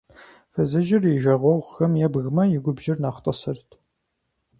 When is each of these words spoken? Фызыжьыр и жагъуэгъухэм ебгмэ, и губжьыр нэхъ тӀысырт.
Фызыжьыр 0.51 1.03
и 1.11 1.15
жагъуэгъухэм 1.23 1.93
ебгмэ, 2.05 2.43
и 2.55 2.59
губжьыр 2.63 2.97
нэхъ 3.03 3.19
тӀысырт. 3.23 3.69